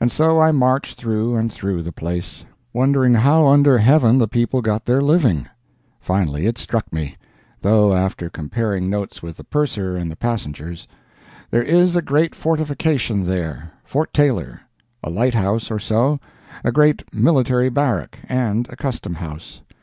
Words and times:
And 0.00 0.10
so 0.10 0.40
I 0.40 0.50
marched 0.50 0.98
through 0.98 1.34
and 1.36 1.52
through 1.52 1.82
the 1.82 1.92
place, 1.92 2.42
wondering 2.72 3.12
how 3.12 3.48
under 3.48 3.76
heaven 3.76 4.16
the 4.16 4.26
people 4.26 4.62
got 4.62 4.86
their 4.86 5.02
living. 5.02 5.46
Finally 6.00 6.46
it 6.46 6.56
struck 6.56 6.90
me, 6.90 7.18
though 7.60 7.92
after 7.92 8.30
comparing 8.30 8.88
notes 8.88 9.22
with 9.22 9.36
the 9.36 9.44
Purser 9.44 9.94
and 9.94 10.10
the 10.10 10.16
passengers: 10.16 10.88
There 11.50 11.62
is 11.62 11.94
a 11.96 12.00
great 12.00 12.34
fortification 12.34 13.26
there—Fort 13.26 14.14
Taylor; 14.14 14.62
a 15.04 15.10
lighthouse 15.10 15.70
or 15.70 15.78
so, 15.78 16.18
a 16.64 16.72
great 16.72 17.02
military 17.12 17.68
barrack, 17.68 18.20
and 18.26 18.66
a 18.70 18.74
Custom 18.76 19.16
House. 19.16 19.60